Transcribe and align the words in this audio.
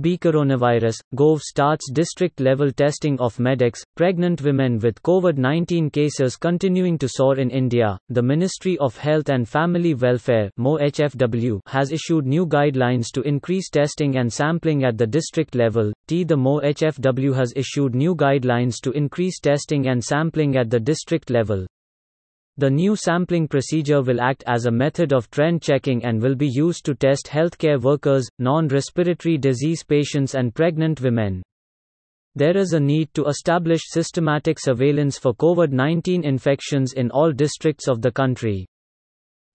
B 0.00 0.16
coronavirus, 0.16 0.98
Gov 1.14 1.40
starts 1.40 1.90
district 1.92 2.40
level 2.40 2.72
testing 2.72 3.20
of 3.20 3.38
medics, 3.38 3.82
pregnant 3.96 4.40
women 4.40 4.78
with 4.78 5.02
COVID 5.02 5.36
19 5.36 5.90
cases 5.90 6.36
continuing 6.36 6.96
to 6.96 7.06
soar 7.06 7.38
in 7.38 7.50
India. 7.50 7.98
The 8.08 8.22
Ministry 8.22 8.78
of 8.78 8.96
Health 8.96 9.28
and 9.28 9.46
Family 9.46 9.92
Welfare 9.92 10.50
HFW, 10.58 11.60
has 11.66 11.92
issued 11.92 12.24
new 12.24 12.46
guidelines 12.46 13.08
to 13.12 13.20
increase 13.22 13.68
testing 13.68 14.16
and 14.16 14.32
sampling 14.32 14.84
at 14.84 14.96
the 14.96 15.06
district 15.06 15.54
level. 15.54 15.92
T. 16.06 16.24
The 16.24 16.36
MOHFW 16.36 17.34
has 17.34 17.52
issued 17.54 17.94
new 17.94 18.14
guidelines 18.14 18.80
to 18.82 18.92
increase 18.92 19.38
testing 19.38 19.88
and 19.88 20.02
sampling 20.02 20.56
at 20.56 20.70
the 20.70 20.80
district 20.80 21.28
level. 21.28 21.66
The 22.60 22.68
new 22.68 22.94
sampling 22.94 23.48
procedure 23.48 24.02
will 24.02 24.20
act 24.20 24.44
as 24.46 24.66
a 24.66 24.70
method 24.70 25.14
of 25.14 25.30
trend 25.30 25.62
checking 25.62 26.04
and 26.04 26.20
will 26.20 26.34
be 26.34 26.46
used 26.46 26.84
to 26.84 26.94
test 26.94 27.26
healthcare 27.26 27.80
workers, 27.80 28.28
non 28.38 28.68
respiratory 28.68 29.38
disease 29.38 29.82
patients, 29.82 30.34
and 30.34 30.54
pregnant 30.54 31.00
women. 31.00 31.42
There 32.34 32.54
is 32.58 32.74
a 32.74 32.78
need 32.78 33.14
to 33.14 33.24
establish 33.24 33.80
systematic 33.86 34.58
surveillance 34.58 35.16
for 35.16 35.32
COVID 35.32 35.72
19 35.72 36.22
infections 36.22 36.92
in 36.92 37.10
all 37.10 37.32
districts 37.32 37.88
of 37.88 38.02
the 38.02 38.12
country. 38.12 38.66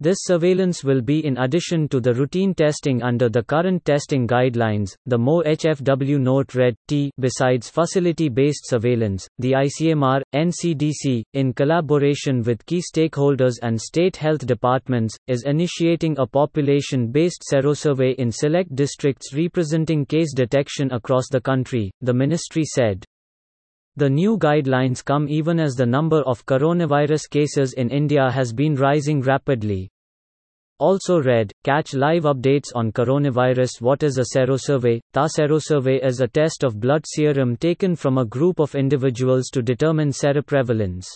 This 0.00 0.16
surveillance 0.22 0.82
will 0.82 1.00
be 1.00 1.24
in 1.24 1.38
addition 1.38 1.86
to 1.90 2.00
the 2.00 2.12
routine 2.12 2.52
testing 2.52 3.00
under 3.00 3.28
the 3.28 3.44
current 3.44 3.84
testing 3.84 4.26
guidelines. 4.26 4.96
The 5.06 5.16
MO 5.16 5.44
HFW 5.44 6.20
note 6.20 6.56
read 6.56 6.74
T. 6.88 7.12
Besides 7.20 7.70
facility 7.70 8.28
based 8.28 8.68
surveillance, 8.68 9.28
the 9.38 9.52
ICMR, 9.52 10.22
NCDC, 10.34 11.22
in 11.34 11.52
collaboration 11.52 12.42
with 12.42 12.66
key 12.66 12.82
stakeholders 12.82 13.54
and 13.62 13.80
state 13.80 14.16
health 14.16 14.44
departments, 14.44 15.16
is 15.28 15.44
initiating 15.44 16.18
a 16.18 16.26
population 16.26 17.12
based 17.12 17.44
serosurvey 17.48 18.16
in 18.16 18.32
select 18.32 18.74
districts 18.74 19.32
representing 19.32 20.04
case 20.04 20.34
detection 20.34 20.90
across 20.90 21.28
the 21.30 21.40
country, 21.40 21.92
the 22.00 22.12
ministry 22.12 22.64
said. 22.64 23.04
The 23.96 24.10
new 24.10 24.36
guidelines 24.38 25.04
come 25.04 25.28
even 25.28 25.60
as 25.60 25.74
the 25.74 25.86
number 25.86 26.20
of 26.22 26.44
coronavirus 26.46 27.30
cases 27.30 27.74
in 27.74 27.90
India 27.90 28.28
has 28.28 28.52
been 28.52 28.74
rising 28.74 29.20
rapidly. 29.20 29.88
Also 30.80 31.20
read, 31.20 31.52
catch 31.62 31.94
live 31.94 32.24
updates 32.24 32.70
on 32.74 32.90
coronavirus 32.90 33.80
What 33.80 34.02
is 34.02 34.18
a 34.18 34.36
serosurvey? 34.36 35.00
The 35.12 35.30
serosurvey 35.38 36.04
is 36.04 36.20
a 36.20 36.26
test 36.26 36.64
of 36.64 36.80
blood 36.80 37.04
serum 37.06 37.56
taken 37.56 37.94
from 37.94 38.18
a 38.18 38.24
group 38.24 38.58
of 38.58 38.74
individuals 38.74 39.50
to 39.52 39.62
determine 39.62 40.10
seroprevalence. 40.10 41.06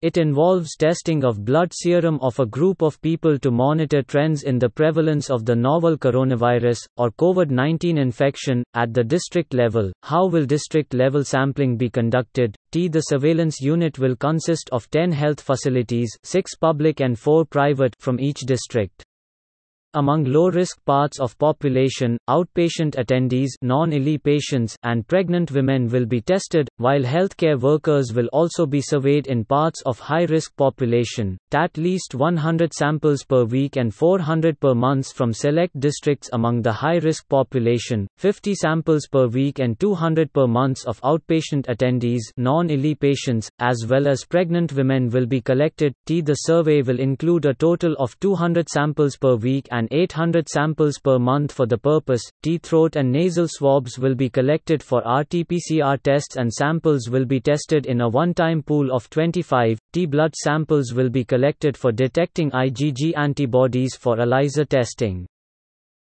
It 0.00 0.16
involves 0.16 0.76
testing 0.76 1.24
of 1.24 1.44
blood 1.44 1.72
serum 1.74 2.20
of 2.22 2.38
a 2.38 2.46
group 2.46 2.82
of 2.82 3.02
people 3.02 3.36
to 3.40 3.50
monitor 3.50 4.00
trends 4.00 4.44
in 4.44 4.56
the 4.56 4.68
prevalence 4.68 5.28
of 5.28 5.44
the 5.44 5.56
novel 5.56 5.98
coronavirus, 5.98 6.86
or 6.96 7.10
COVID 7.10 7.50
19 7.50 7.98
infection, 7.98 8.62
at 8.74 8.94
the 8.94 9.02
district 9.02 9.54
level. 9.54 9.90
How 10.04 10.28
will 10.28 10.46
district 10.46 10.94
level 10.94 11.24
sampling 11.24 11.76
be 11.76 11.90
conducted? 11.90 12.54
T. 12.70 12.86
The 12.86 13.00
surveillance 13.00 13.60
unit 13.60 13.98
will 13.98 14.14
consist 14.14 14.68
of 14.70 14.88
10 14.90 15.10
health 15.10 15.40
facilities, 15.40 16.16
6 16.22 16.54
public 16.56 17.00
and 17.00 17.18
4 17.18 17.44
private, 17.44 17.94
from 17.98 18.20
each 18.20 18.42
district. 18.42 19.04
Among 19.94 20.24
low-risk 20.24 20.84
parts 20.84 21.18
of 21.18 21.38
population, 21.38 22.18
outpatient 22.28 22.96
attendees 22.96 23.52
non 23.62 23.90
patients 24.22 24.76
and 24.82 25.08
pregnant 25.08 25.50
women 25.50 25.88
will 25.88 26.04
be 26.04 26.20
tested, 26.20 26.68
while 26.76 27.00
healthcare 27.00 27.58
workers 27.58 28.12
will 28.12 28.28
also 28.34 28.66
be 28.66 28.82
surveyed 28.82 29.28
in 29.28 29.46
parts 29.46 29.80
of 29.86 29.98
high-risk 29.98 30.54
population, 30.58 31.38
at 31.54 31.78
least 31.78 32.14
100 32.14 32.74
samples 32.74 33.24
per 33.24 33.44
week 33.44 33.76
and 33.76 33.94
400 33.94 34.60
per 34.60 34.74
month 34.74 35.10
from 35.14 35.32
select 35.32 35.80
districts 35.80 36.28
among 36.34 36.60
the 36.60 36.72
high-risk 36.72 37.26
population, 37.30 38.06
50 38.18 38.54
samples 38.56 39.06
per 39.06 39.26
week 39.26 39.58
and 39.58 39.80
200 39.80 40.30
per 40.34 40.46
month 40.46 40.84
of 40.86 41.00
outpatient 41.00 41.64
attendees 41.64 42.20
non 42.36 42.68
patients, 43.00 43.50
as 43.58 43.86
well 43.88 44.06
as 44.06 44.26
pregnant 44.26 44.74
women 44.74 45.08
will 45.08 45.26
be 45.26 45.40
collected. 45.40 45.94
T. 46.04 46.20
The 46.20 46.34
survey 46.34 46.82
will 46.82 47.00
include 47.00 47.46
a 47.46 47.54
total 47.54 47.94
of 47.98 48.20
200 48.20 48.68
samples 48.68 49.16
per 49.16 49.36
week 49.36 49.66
and 49.70 49.77
800 49.92 50.48
samples 50.48 50.98
per 50.98 51.18
month 51.18 51.52
for 51.52 51.66
the 51.66 51.78
purpose. 51.78 52.22
T 52.42 52.58
throat 52.58 52.96
and 52.96 53.12
nasal 53.12 53.46
swabs 53.46 53.98
will 53.98 54.16
be 54.16 54.28
collected 54.28 54.82
for 54.82 54.98
RT-PCR 54.98 56.02
tests 56.02 56.36
and 56.36 56.52
samples 56.52 57.08
will 57.08 57.26
be 57.26 57.38
tested 57.38 57.86
in 57.86 58.00
a 58.00 58.08
one-time 58.08 58.62
pool 58.62 58.90
of 58.90 59.08
25. 59.10 59.78
T 59.92 60.06
blood 60.06 60.34
samples 60.34 60.92
will 60.92 61.10
be 61.10 61.22
collected 61.22 61.76
for 61.76 61.92
detecting 61.92 62.50
IgG 62.50 63.12
antibodies 63.16 63.94
for 63.94 64.18
ELISA 64.18 64.64
testing. 64.64 65.28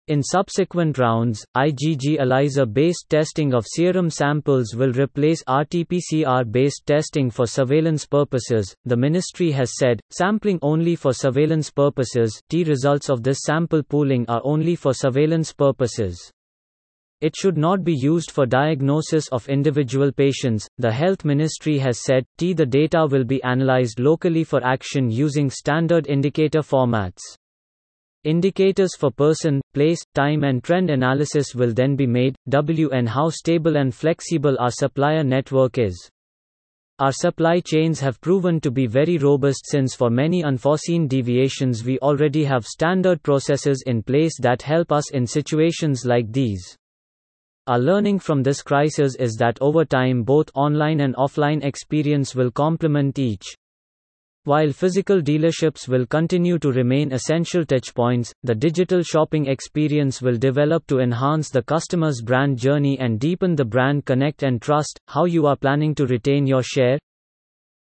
In 0.09 0.23
subsequent 0.23 0.97
rounds, 0.97 1.45
IgG 1.55 2.19
ELISA-based 2.19 3.11
testing 3.11 3.53
of 3.53 3.67
serum 3.67 4.09
samples 4.09 4.75
will 4.75 4.91
replace 4.93 5.45
RT-PCR-based 5.47 6.87
testing 6.87 7.29
for 7.29 7.47
surveillance 7.47 8.07
purposes. 8.07 8.75
The 8.87 8.97
ministry 8.97 9.51
has 9.51 9.77
said, 9.77 10.01
sampling 10.09 10.61
only 10.63 10.97
for 10.97 11.13
surveillance 11.13 11.71
purposes. 11.71 12.41
T 12.49 12.65
results 12.65 13.11
of 13.11 13.23
this 13.23 13.41
sample 13.45 13.83
pooling 13.83 14.25
are 14.29 14.41
only 14.45 14.77
for 14.77 14.95
surveillance 14.95 15.53
purposes. 15.53 16.33
It 17.21 17.37
should 17.37 17.59
not 17.59 17.85
be 17.85 17.95
used 17.95 18.31
for 18.31 18.47
diagnosis 18.47 19.29
of 19.29 19.47
individual 19.51 20.11
patients, 20.11 20.67
the 20.79 20.91
health 20.91 21.27
ministry 21.27 21.77
has 21.81 22.03
said. 22.03 22.25
T 22.39 22.55
the 22.55 22.65
data 22.65 23.07
will 23.11 23.25
be 23.25 23.43
analyzed 23.43 24.01
locally 24.01 24.45
for 24.45 24.65
action 24.65 25.11
using 25.11 25.51
standard 25.51 26.07
indicator 26.07 26.61
formats. 26.61 27.21
Indicators 28.25 28.97
for 28.97 29.11
person, 29.11 29.61
place, 29.75 30.01
time 30.15 30.43
and 30.43 30.63
trend 30.65 30.91
analysis 30.91 31.55
will 31.55 31.73
then 31.73 31.95
be 31.95 32.07
made. 32.07 32.35
W 32.49 32.91
and 32.91 33.09
how 33.09 33.31
stable 33.31 33.77
and 33.77 33.95
flexible 33.95 34.57
our 34.59 34.73
supplier 34.73 35.23
network 35.23 35.79
is. 35.79 36.11
Our 36.99 37.13
supply 37.13 37.61
chains 37.61 38.01
have 38.01 38.21
proven 38.21 38.61
to 38.63 38.73
be 38.73 38.89
very 38.89 39.19
robust 39.19 39.67
since 39.67 39.95
for 39.95 40.11
many 40.11 40.43
unforeseen 40.43 41.07
deviations 41.07 41.85
we 41.85 42.01
already 42.01 42.43
have 42.43 42.67
standard 42.67 43.23
processes 43.23 43.85
in 43.87 44.03
place 44.03 44.37
that 44.41 44.63
help 44.63 44.91
us 44.91 45.13
in 45.13 45.25
situations 45.25 46.05
like 46.05 46.33
these. 46.33 46.77
Our 47.69 47.79
learning 47.79 48.19
from 48.19 48.43
this 48.43 48.63
crisis 48.63 49.15
is 49.15 49.37
that 49.37 49.59
over 49.61 49.85
time 49.85 50.25
both 50.25 50.51
online 50.57 51.03
and 51.03 51.15
offline 51.15 51.63
experience 51.63 52.35
will 52.35 52.51
complement 52.51 53.17
each. 53.21 53.47
While 54.49 54.73
physical 54.73 55.21
dealerships 55.21 55.89
will 55.89 56.07
continue 56.07 56.59
to 56.61 56.73
remain 56.73 57.13
essential 57.13 57.67
touchpoints, 57.67 58.33
the 58.45 58.55
digital 58.55 59.03
shopping 59.03 59.45
experience 59.45 60.23
will 60.23 60.39
develop 60.39 60.87
to 60.87 61.01
enhance 61.01 61.51
the 61.51 61.61
customer's 61.61 62.23
brand 62.23 62.57
journey 62.57 62.99
and 62.99 63.21
deepen 63.21 63.57
the 63.57 63.67
brand 63.67 64.07
connect 64.07 64.45
and 64.45 64.63
trust. 64.63 64.99
How 65.07 65.27
you 65.27 65.45
are 65.45 65.55
planning 65.55 65.95
to 65.97 66.07
retain 66.07 66.47
your 66.47 66.63
share? 66.63 66.97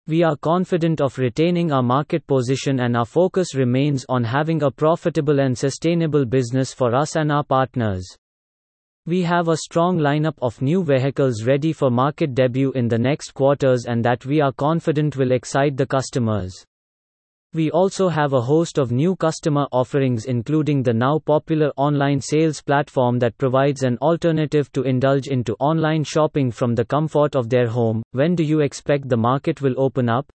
We 0.06 0.22
are 0.22 0.36
confident 0.36 1.02
of 1.02 1.18
retaining 1.18 1.70
our 1.70 1.82
market 1.82 2.26
position 2.26 2.80
and 2.80 2.96
our 2.96 3.04
focus 3.04 3.54
remains 3.54 4.06
on 4.08 4.24
having 4.24 4.62
a 4.62 4.70
profitable 4.70 5.40
and 5.40 5.58
sustainable 5.58 6.24
business 6.24 6.72
for 6.72 6.94
us 6.94 7.14
and 7.16 7.30
our 7.30 7.44
partners. 7.44 8.08
We 9.06 9.20
have 9.22 9.48
a 9.48 9.58
strong 9.58 9.98
lineup 9.98 10.36
of 10.40 10.62
new 10.62 10.82
vehicles 10.82 11.44
ready 11.44 11.74
for 11.74 11.90
market 11.90 12.34
debut 12.34 12.72
in 12.72 12.88
the 12.88 12.98
next 12.98 13.32
quarters 13.34 13.84
and 13.86 14.02
that 14.02 14.24
we 14.24 14.40
are 14.40 14.52
confident 14.52 15.16
will 15.16 15.32
excite 15.32 15.76
the 15.76 15.84
customers. 15.84 16.64
We 17.52 17.70
also 17.70 18.08
have 18.08 18.32
a 18.32 18.40
host 18.40 18.78
of 18.78 18.92
new 18.92 19.14
customer 19.14 19.66
offerings 19.72 20.24
including 20.24 20.82
the 20.82 20.94
now 20.94 21.18
popular 21.18 21.70
online 21.76 22.20
sales 22.22 22.62
platform 22.62 23.18
that 23.18 23.36
provides 23.36 23.82
an 23.82 23.98
alternative 23.98 24.72
to 24.72 24.84
indulge 24.84 25.28
into 25.28 25.54
online 25.60 26.04
shopping 26.04 26.50
from 26.50 26.74
the 26.74 26.86
comfort 26.86 27.36
of 27.36 27.50
their 27.50 27.68
home. 27.68 28.02
When 28.12 28.34
do 28.34 28.42
you 28.42 28.60
expect 28.60 29.10
the 29.10 29.18
market 29.18 29.60
will 29.60 29.78
open 29.78 30.08
up? 30.08 30.32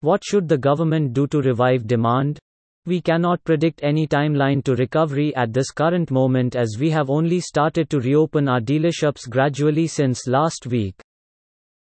What 0.00 0.24
should 0.24 0.48
the 0.48 0.58
government 0.58 1.12
do 1.12 1.28
to 1.28 1.40
revive 1.40 1.86
demand? 1.86 2.40
We 2.86 3.00
cannot 3.00 3.42
predict 3.42 3.80
any 3.82 4.06
timeline 4.06 4.62
to 4.62 4.76
recovery 4.76 5.34
at 5.34 5.52
this 5.52 5.72
current 5.72 6.12
moment 6.12 6.54
as 6.54 6.76
we 6.78 6.88
have 6.90 7.10
only 7.10 7.40
started 7.40 7.90
to 7.90 7.98
reopen 7.98 8.48
our 8.48 8.60
dealerships 8.60 9.28
gradually 9.28 9.88
since 9.88 10.28
last 10.28 10.66
week. 10.66 10.94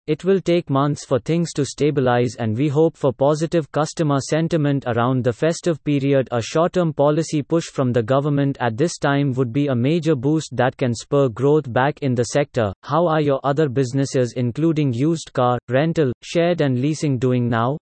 It 0.08 0.24
will 0.24 0.40
take 0.40 0.70
months 0.70 1.06
for 1.06 1.20
things 1.20 1.54
to 1.54 1.66
stabilize, 1.66 2.36
and 2.38 2.58
we 2.58 2.68
hope 2.68 2.98
for 2.98 3.12
positive 3.12 3.72
customer 3.72 4.20
sentiment 4.20 4.84
around 4.86 5.24
the 5.24 5.32
festive 5.32 5.82
period. 5.84 6.28
A 6.32 6.42
short 6.42 6.74
term 6.74 6.92
policy 6.94 7.42
push 7.42 7.66
from 7.66 7.94
the 7.94 8.04
government 8.04 8.58
at 8.60 8.76
this 8.78 8.98
time 8.98 9.34
would 9.34 9.54
be 9.54 9.68
a 9.68 9.76
major 9.76 10.16
boost 10.16 10.56
that 10.58 10.76
can 10.76 10.94
spur 10.94 11.30
growth 11.30 11.72
back 11.72 12.00
in 12.00 12.16
the 12.16 12.26
sector. 12.26 12.74
How 12.84 13.08
are 13.08 13.22
your 13.22 13.40
other 13.44 13.68
businesses, 13.68 14.34
including 14.38 14.92
used 14.92 15.32
car, 15.34 15.58
rental, 15.70 16.12
shared, 16.22 16.62
and 16.62 16.82
leasing, 16.82 17.18
doing 17.18 17.48
now? 17.48 17.78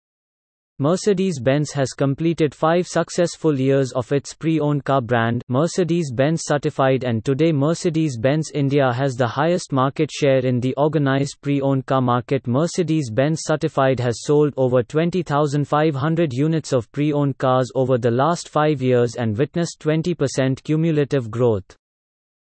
Mercedes-Benz 0.79 1.73
has 1.73 1.95
completed 1.95 2.55
five 2.55 2.87
successful 2.87 3.59
years 3.59 3.93
of 3.93 4.13
its 4.13 4.35
pre-owned 4.35 4.85
car 4.85 5.01
brand, 5.01 5.43
Mercedes-Benz 5.49 6.43
Certified 6.45 7.03
and 7.03 7.25
today 7.25 7.51
Mercedes-Benz 7.51 8.51
India 8.53 8.93
has 8.93 9.15
the 9.15 9.27
highest 9.27 9.73
market 9.73 10.11
share 10.13 10.45
in 10.45 10.61
the 10.61 10.75
organized 10.75 11.41
pre-owned 11.41 11.87
car 11.87 12.03
market. 12.03 12.47
Mercedes-Benz 12.47 13.41
Certified 13.45 14.01
has 14.01 14.23
sold 14.25 14.53
over 14.59 14.83
20,500 14.83 16.33
units 16.35 16.75
of 16.75 16.93
pre-owned 16.93 17.39
cars 17.39 17.73
over 17.75 17.97
the 17.97 18.11
last 18.11 18.51
five 18.51 18.83
years 18.83 19.15
and 19.15 19.35
witnessed 19.39 19.81
20% 19.81 20.63
cumulative 20.63 21.31
growth. 21.31 21.75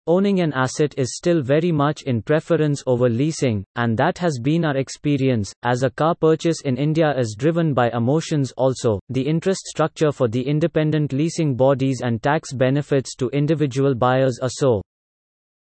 Owning 0.09 0.39
an 0.39 0.53
asset 0.53 0.95
is 0.97 1.17
still 1.17 1.43
very 1.43 1.73
much 1.73 2.03
in 2.03 2.23
preference 2.23 2.81
over 2.87 3.09
leasing, 3.09 3.65
and 3.75 3.99
that 3.99 4.19
has 4.19 4.39
been 4.41 4.65
our 4.65 4.77
experience. 4.77 5.53
As 5.65 5.83
a 5.83 5.91
car 5.91 6.15
purchase 6.15 6.61
in 6.65 6.77
India 6.77 7.13
is 7.19 7.35
driven 7.37 7.75
by 7.75 7.91
emotions 7.91 8.53
also, 8.53 9.01
the 9.09 9.27
interest 9.27 9.63
structure 9.67 10.13
for 10.13 10.29
the 10.29 10.47
independent 10.47 11.13
leasing 11.13 11.57
bodies 11.57 12.03
and 12.05 12.23
tax 12.23 12.53
benefits 12.53 13.17
to 13.17 13.31
individual 13.31 13.97
buyers 13.97 14.39
are 14.41 14.49
so. 14.49 14.81